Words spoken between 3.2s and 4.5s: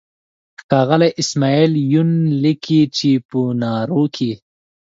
په نارو کې.